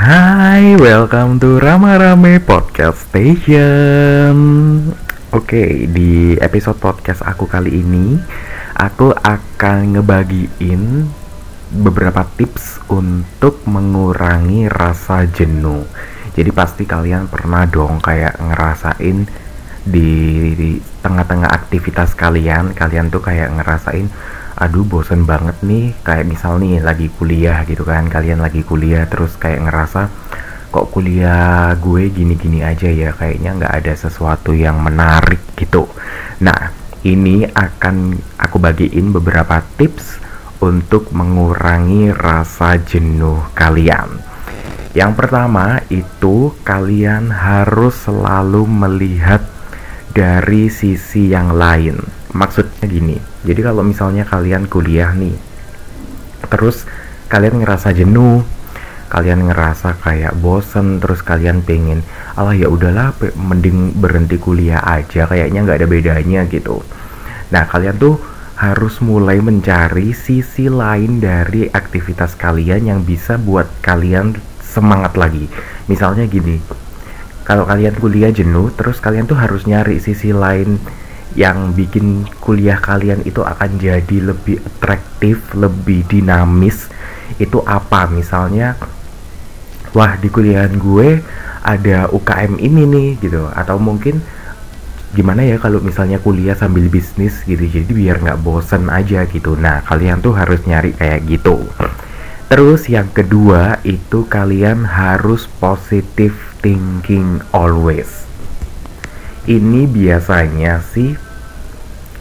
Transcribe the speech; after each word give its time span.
Hai, 0.00 0.80
welcome 0.80 1.36
to 1.44 1.60
Rama 1.60 2.00
Rame 2.00 2.40
Podcast 2.40 3.12
Station. 3.12 4.32
Oke, 5.28 5.84
di 5.92 6.40
episode 6.40 6.80
podcast 6.80 7.20
aku 7.20 7.44
kali 7.44 7.84
ini, 7.84 8.16
aku 8.80 9.12
akan 9.12 10.00
ngebagiin 10.00 11.04
beberapa 11.84 12.24
tips 12.32 12.80
untuk 12.88 13.60
mengurangi 13.68 14.72
rasa 14.72 15.28
jenuh. 15.28 15.84
Jadi 16.32 16.48
pasti 16.48 16.88
kalian 16.88 17.28
pernah 17.28 17.68
dong 17.68 18.00
kayak 18.00 18.40
ngerasain 18.40 19.28
di 19.84 20.80
tengah-tengah 21.04 21.52
aktivitas 21.52 22.16
kalian, 22.16 22.72
kalian 22.72 23.12
tuh 23.12 23.20
kayak 23.20 23.52
ngerasain 23.52 24.08
aduh 24.60 24.84
bosen 24.84 25.24
banget 25.24 25.56
nih 25.64 25.96
kayak 26.04 26.28
misal 26.28 26.60
nih 26.60 26.84
lagi 26.84 27.08
kuliah 27.08 27.64
gitu 27.64 27.80
kan. 27.88 28.12
Kalian 28.12 28.44
lagi 28.44 28.60
kuliah 28.60 29.08
terus 29.08 29.40
kayak 29.40 29.64
ngerasa 29.64 30.12
kok 30.70 30.86
kuliah 30.92 31.72
gue 31.80 32.12
gini-gini 32.12 32.60
aja 32.62 32.86
ya 32.92 33.10
kayaknya 33.16 33.56
nggak 33.56 33.74
ada 33.80 33.94
sesuatu 33.96 34.52
yang 34.52 34.84
menarik 34.84 35.40
gitu. 35.56 35.88
Nah 36.44 36.76
ini 37.08 37.48
akan 37.48 38.20
aku 38.36 38.60
bagiin 38.60 39.16
beberapa 39.16 39.64
tips 39.80 40.20
untuk 40.60 41.08
mengurangi 41.16 42.12
rasa 42.12 42.76
jenuh 42.76 43.40
kalian. 43.56 44.20
Yang 44.92 45.12
pertama 45.24 45.80
itu 45.88 46.52
kalian 46.60 47.32
harus 47.32 47.96
selalu 48.04 48.68
melihat 48.68 49.40
dari 50.12 50.68
sisi 50.68 51.32
yang 51.32 51.56
lain 51.56 52.19
maksudnya 52.32 52.86
gini 52.86 53.16
jadi 53.42 53.72
kalau 53.72 53.82
misalnya 53.82 54.22
kalian 54.26 54.70
kuliah 54.70 55.10
nih 55.14 55.34
terus 56.50 56.86
kalian 57.30 57.62
ngerasa 57.62 57.94
jenuh 57.94 58.42
kalian 59.10 59.50
ngerasa 59.50 59.98
kayak 59.98 60.38
bosen 60.38 61.02
terus 61.02 61.20
kalian 61.26 61.66
pengen 61.66 62.06
Allah 62.38 62.54
ya 62.54 62.70
udahlah 62.70 63.10
mending 63.34 63.98
berhenti 63.98 64.38
kuliah 64.38 64.78
aja 64.86 65.26
kayaknya 65.26 65.66
nggak 65.66 65.82
ada 65.82 65.88
bedanya 65.90 66.46
gitu. 66.46 66.78
Nah 67.50 67.66
kalian 67.66 67.98
tuh 67.98 68.22
harus 68.54 69.02
mulai 69.02 69.42
mencari 69.42 70.14
sisi 70.14 70.70
lain 70.70 71.18
dari 71.18 71.66
aktivitas 71.66 72.38
kalian 72.38 72.86
yang 72.86 73.00
bisa 73.02 73.34
buat 73.34 73.66
kalian 73.82 74.38
semangat 74.62 75.18
lagi. 75.18 75.50
Misalnya 75.90 76.30
gini 76.30 76.62
kalau 77.42 77.66
kalian 77.66 77.98
kuliah 77.98 78.30
jenuh 78.30 78.70
terus 78.78 79.02
kalian 79.02 79.26
tuh 79.26 79.34
harus 79.34 79.66
nyari 79.66 79.98
sisi 79.98 80.30
lain 80.30 80.78
yang 81.38 81.70
bikin 81.74 82.26
kuliah 82.42 82.78
kalian 82.78 83.22
itu 83.22 83.42
akan 83.46 83.78
jadi 83.78 84.34
lebih 84.34 84.58
atraktif, 84.66 85.54
lebih 85.54 86.02
dinamis 86.10 86.90
itu 87.38 87.62
apa? 87.62 88.10
Misalnya 88.10 88.74
wah 89.94 90.18
di 90.18 90.26
kuliahan 90.26 90.74
gue 90.74 91.22
ada 91.62 92.10
UKM 92.10 92.58
ini 92.58 92.82
nih 92.86 93.08
gitu. 93.22 93.46
Atau 93.54 93.78
mungkin 93.78 94.18
gimana 95.10 95.42
ya 95.42 95.58
kalau 95.58 95.82
misalnya 95.82 96.18
kuliah 96.18 96.58
sambil 96.58 96.90
bisnis 96.90 97.46
gitu. 97.46 97.62
Jadi 97.62 97.90
biar 97.94 98.18
nggak 98.18 98.42
bosen 98.42 98.90
aja 98.90 99.22
gitu. 99.30 99.54
Nah 99.54 99.86
kalian 99.86 100.18
tuh 100.18 100.34
harus 100.34 100.62
nyari 100.66 100.94
kayak 100.98 101.30
gitu. 101.30 101.62
Terus 102.50 102.90
yang 102.90 103.06
kedua 103.14 103.78
itu 103.86 104.26
kalian 104.26 104.82
harus 104.82 105.46
positive 105.62 106.34
thinking 106.58 107.38
always 107.54 108.29
ini 109.48 109.88
biasanya 109.88 110.84
sih 110.84 111.16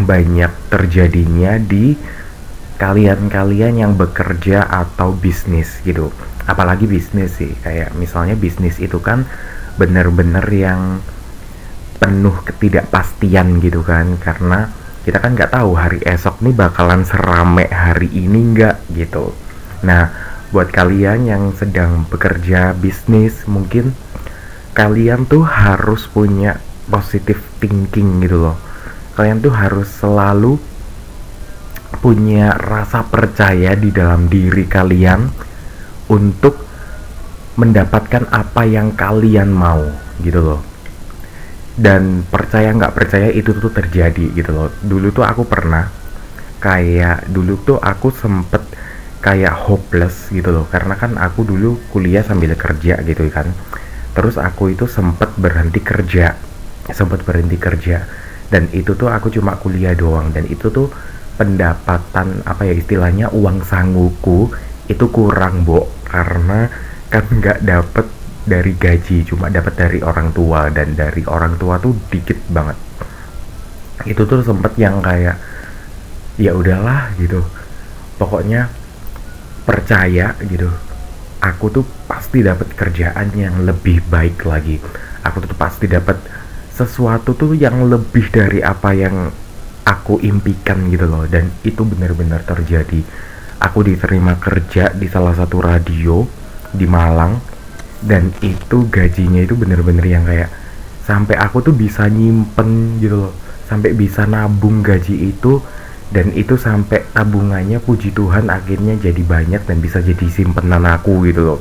banyak 0.00 0.52
terjadinya 0.70 1.58
di 1.58 1.98
kalian-kalian 2.80 3.74
yang 3.76 3.92
bekerja 3.98 4.64
atau 4.64 5.12
bisnis 5.12 5.82
gitu. 5.84 6.08
Apalagi 6.48 6.88
bisnis 6.88 7.36
sih 7.36 7.52
kayak 7.60 7.92
misalnya 7.98 8.34
bisnis 8.38 8.80
itu 8.80 8.96
kan 9.02 9.28
bener-bener 9.76 10.44
yang 10.48 11.04
penuh 12.00 12.36
ketidakpastian 12.46 13.60
gitu 13.60 13.84
kan. 13.84 14.16
Karena 14.16 14.72
kita 15.04 15.20
kan 15.20 15.36
nggak 15.36 15.52
tahu 15.52 15.76
hari 15.76 16.00
esok 16.08 16.40
nih 16.40 16.56
bakalan 16.56 17.04
serame 17.04 17.68
hari 17.68 18.08
ini 18.08 18.56
nggak 18.56 18.96
gitu. 18.96 19.36
Nah 19.84 20.08
buat 20.50 20.72
kalian 20.72 21.28
yang 21.28 21.44
sedang 21.54 22.08
bekerja 22.08 22.74
bisnis 22.74 23.44
mungkin 23.46 23.94
kalian 24.72 25.28
tuh 25.28 25.44
harus 25.44 26.08
punya 26.10 26.58
positive 26.90 27.38
thinking 27.62 28.20
gitu 28.26 28.50
loh. 28.50 28.58
Kalian 29.14 29.38
tuh 29.38 29.54
harus 29.54 29.86
selalu 29.86 30.58
punya 32.02 32.54
rasa 32.54 33.06
percaya 33.06 33.78
di 33.78 33.94
dalam 33.94 34.26
diri 34.26 34.64
kalian 34.66 35.30
untuk 36.10 36.66
mendapatkan 37.54 38.30
apa 38.32 38.62
yang 38.66 38.96
kalian 38.98 39.52
mau 39.52 39.84
gitu 40.18 40.40
loh. 40.42 40.60
Dan 41.80 42.26
percaya 42.26 42.74
nggak 42.74 42.92
percaya 42.92 43.28
itu 43.30 43.56
tuh 43.56 43.72
terjadi 43.72 44.32
gitu 44.34 44.50
loh. 44.50 44.68
Dulu 44.82 45.14
tuh 45.14 45.24
aku 45.24 45.46
pernah 45.46 45.86
kayak 46.60 47.30
dulu 47.30 47.56
tuh 47.64 47.78
aku 47.80 48.12
sempet 48.12 48.60
kayak 49.20 49.68
hopeless 49.68 50.32
gitu 50.32 50.50
loh. 50.50 50.66
Karena 50.68 50.96
kan 50.96 51.16
aku 51.20 51.44
dulu 51.44 51.76
kuliah 51.92 52.24
sambil 52.24 52.56
kerja 52.56 53.00
gitu 53.04 53.28
kan. 53.28 53.48
Terus 54.16 54.40
aku 54.40 54.72
itu 54.72 54.88
sempet 54.90 55.36
berhenti 55.36 55.80
kerja 55.84 56.49
sempat 56.92 57.22
berhenti 57.22 57.56
kerja. 57.56 58.04
Dan 58.50 58.66
itu 58.74 58.98
tuh 58.98 59.10
aku 59.10 59.30
cuma 59.30 59.56
kuliah 59.58 59.94
doang. 59.94 60.34
Dan 60.34 60.46
itu 60.50 60.68
tuh 60.68 60.90
pendapatan 61.38 62.44
apa 62.44 62.68
ya 62.68 62.74
istilahnya 62.76 63.32
uang 63.32 63.64
sanguku 63.64 64.50
itu 64.90 65.04
kurang 65.10 65.62
bo. 65.62 65.88
Karena 66.04 66.66
kan 67.10 67.24
nggak 67.26 67.62
dapet 67.62 68.06
dari 68.46 68.72
gaji 68.74 69.22
cuma 69.26 69.48
dapat 69.48 69.74
dari 69.78 69.98
orang 70.02 70.34
tua. 70.34 70.68
Dan 70.68 70.98
dari 70.98 71.22
orang 71.26 71.56
tua 71.56 71.78
tuh 71.78 71.94
dikit 72.10 72.38
banget. 72.50 72.76
Itu 74.04 74.24
tuh 74.24 74.42
sempet 74.42 74.74
yang 74.80 74.98
kayak 75.00 75.36
ya 76.40 76.56
udahlah 76.56 77.14
gitu. 77.16 77.42
Pokoknya 78.18 78.68
percaya 79.64 80.34
gitu 80.44 80.68
aku 81.40 81.72
tuh 81.72 81.84
pasti 82.04 82.44
dapat 82.44 82.68
kerjaan 82.76 83.32
yang 83.32 83.64
lebih 83.64 84.04
baik 84.06 84.44
lagi. 84.44 84.76
Aku 85.24 85.40
tuh 85.40 85.56
pasti 85.56 85.88
dapat 85.88 86.20
sesuatu 86.70 87.36
tuh 87.36 87.52
yang 87.58 87.86
lebih 87.90 88.30
dari 88.32 88.64
apa 88.64 88.94
yang 88.94 89.28
aku 89.84 90.22
impikan 90.22 90.86
gitu 90.88 91.06
loh. 91.10 91.26
Dan 91.26 91.50
itu 91.66 91.82
benar-benar 91.82 92.46
terjadi. 92.46 93.02
Aku 93.60 93.84
diterima 93.84 94.40
kerja 94.40 94.88
di 94.94 95.04
salah 95.10 95.36
satu 95.36 95.60
radio 95.60 96.24
di 96.72 96.88
Malang 96.88 97.36
dan 98.00 98.32
itu 98.40 98.88
gajinya 98.88 99.44
itu 99.44 99.52
bener-bener 99.52 100.06
yang 100.08 100.24
kayak 100.24 100.48
sampai 101.04 101.36
aku 101.36 101.60
tuh 101.60 101.74
bisa 101.76 102.08
nyimpen 102.08 103.02
gitu 103.02 103.28
loh. 103.28 103.34
Sampai 103.68 103.94
bisa 103.94 104.26
nabung 104.26 104.82
gaji 104.82 105.30
itu 105.30 105.60
dan 106.10 106.34
itu 106.34 106.58
sampai 106.58 107.06
tabungannya 107.14 107.78
puji 107.78 108.10
Tuhan 108.10 108.50
akhirnya 108.50 108.98
jadi 108.98 109.22
banyak 109.22 109.62
dan 109.62 109.78
bisa 109.78 110.02
jadi 110.02 110.26
simpenan 110.26 110.82
aku 110.82 111.22
gitu 111.28 111.44
loh. 111.54 111.58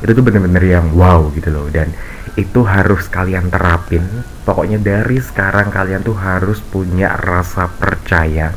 Itu 0.00 0.16
tuh 0.16 0.24
bener-bener 0.24 0.64
yang 0.64 0.96
wow 0.96 1.28
gitu 1.36 1.52
loh. 1.52 1.68
Dan 1.68 1.92
itu 2.38 2.62
harus 2.62 3.10
kalian 3.10 3.50
terapin. 3.50 4.02
Pokoknya 4.46 4.78
dari 4.78 5.18
sekarang 5.18 5.70
kalian 5.70 6.02
tuh 6.02 6.18
harus 6.18 6.62
punya 6.62 7.14
rasa 7.18 7.66
percaya 7.66 8.54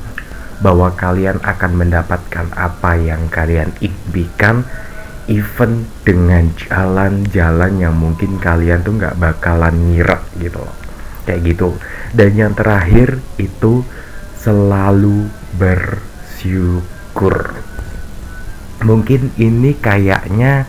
bahwa 0.61 0.93
kalian 0.93 1.41
akan 1.41 1.71
mendapatkan 1.75 2.47
apa 2.55 2.95
yang 2.95 3.27
kalian 3.27 3.73
impikan 3.83 4.63
even 5.27 5.87
dengan 6.03 6.51
jalan-jalan 6.55 7.79
yang 7.79 7.95
mungkin 7.95 8.37
kalian 8.37 8.83
tuh 8.83 8.99
nggak 8.99 9.17
bakalan 9.17 9.73
ngira 9.91 10.21
gitu 10.37 10.61
loh. 10.61 10.75
Kayak 11.23 11.55
gitu. 11.55 11.69
Dan 12.11 12.31
yang 12.35 12.53
terakhir 12.53 13.23
itu 13.39 13.81
selalu 14.39 15.31
bersyukur. 15.55 17.55
Mungkin 18.83 19.31
ini 19.39 19.71
kayaknya 19.79 20.67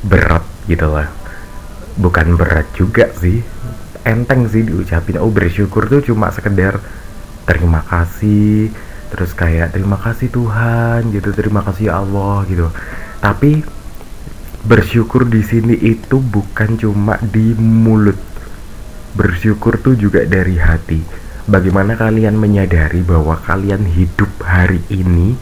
berat 0.00 0.40
gitu 0.64 0.88
loh 0.88 1.15
bukan 1.96 2.36
berat 2.36 2.68
juga 2.76 3.10
sih. 3.16 3.40
Enteng 4.06 4.46
sih 4.46 4.62
diucapin. 4.62 5.18
Oh 5.18 5.32
bersyukur 5.32 5.90
tuh 5.90 6.04
cuma 6.04 6.30
sekedar 6.30 6.78
terima 7.46 7.82
kasih 7.82 8.70
terus 9.06 9.30
kayak 9.38 9.70
terima 9.70 9.94
kasih 9.96 10.26
Tuhan 10.28 11.14
gitu 11.14 11.30
terima 11.34 11.62
kasih 11.62 11.90
Allah 11.90 12.46
gitu. 12.46 12.70
Tapi 13.18 13.64
bersyukur 14.66 15.26
di 15.26 15.42
sini 15.42 15.74
itu 15.78 16.18
bukan 16.22 16.78
cuma 16.78 17.18
di 17.22 17.54
mulut. 17.58 18.18
Bersyukur 19.16 19.80
tuh 19.80 19.96
juga 19.96 20.22
dari 20.28 20.60
hati. 20.60 21.00
Bagaimana 21.46 21.94
kalian 21.94 22.34
menyadari 22.34 23.06
bahwa 23.06 23.38
kalian 23.38 23.86
hidup 23.86 24.28
hari 24.42 24.82
ini 24.90 25.38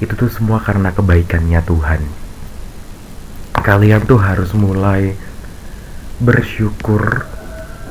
itu 0.00 0.12
tuh 0.16 0.32
semua 0.32 0.64
karena 0.64 0.90
kebaikannya 0.96 1.60
Tuhan. 1.60 2.00
Kalian 3.60 4.08
tuh 4.08 4.16
harus 4.16 4.56
mulai 4.56 5.12
bersyukur 6.20 7.26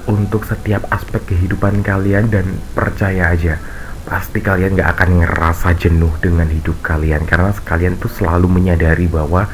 untuk 0.06 0.46
setiap 0.46 0.86
aspek 0.90 1.22
kehidupan 1.34 1.82
kalian 1.82 2.30
dan 2.30 2.46
percaya 2.78 3.34
aja 3.34 3.58
pasti 4.10 4.42
kalian 4.42 4.74
gak 4.74 4.98
akan 4.98 5.22
ngerasa 5.22 5.78
jenuh 5.78 6.10
dengan 6.18 6.50
hidup 6.50 6.82
kalian. 6.82 7.30
Karena 7.30 7.54
kalian 7.54 8.02
tuh 8.02 8.10
selalu 8.10 8.50
menyadari 8.50 9.06
bahwa 9.06 9.46